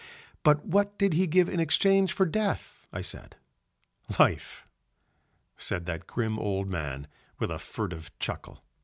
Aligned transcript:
"But 0.41 0.65
what 0.65 0.97
did 0.97 1.13
he 1.13 1.27
give 1.27 1.47
in 1.47 1.59
exchange 1.59 2.11
for 2.11 2.25
death?" 2.25 2.87
I 2.91 3.01
said. 3.01 3.35
"Life," 4.17 4.65
said 5.57 5.85
that 5.85 6.07
grim 6.07 6.39
old 6.39 6.67
man 6.67 7.05
with 7.37 7.51
a 7.51 7.59
furtive 7.59 8.09
chuckle. 8.17 8.63